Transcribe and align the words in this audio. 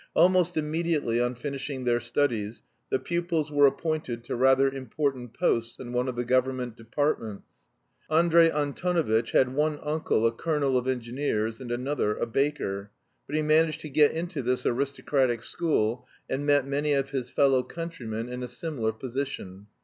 Almost 0.15 0.57
immediately 0.57 1.21
on 1.21 1.35
finishing 1.35 1.83
their 1.83 1.99
studies 1.99 2.63
the 2.89 2.97
pupils 2.97 3.51
were 3.51 3.67
appointed 3.67 4.23
to 4.23 4.35
rather 4.35 4.67
important 4.67 5.35
posts 5.35 5.77
in 5.79 5.93
one 5.93 6.07
of 6.07 6.15
the 6.15 6.25
government 6.25 6.75
departments. 6.75 7.67
Andrey 8.09 8.49
Antonovitch 8.49 9.29
had 9.33 9.53
one 9.53 9.77
uncle 9.83 10.25
a 10.25 10.31
colonel 10.31 10.75
of 10.75 10.87
engineers, 10.87 11.61
and 11.61 11.71
another 11.71 12.15
a 12.17 12.25
baker. 12.25 12.89
But 13.27 13.35
he 13.35 13.43
managed 13.43 13.81
to 13.81 13.89
get 13.91 14.09
into 14.11 14.41
this 14.41 14.65
aristocratic 14.65 15.43
school, 15.43 16.07
and 16.27 16.47
met 16.47 16.65
many 16.67 16.93
of 16.93 17.11
his 17.11 17.29
fellow 17.29 17.61
countrymen 17.61 18.27
in 18.27 18.41
a 18.41 18.47
similar 18.47 18.93
position. 18.93 19.67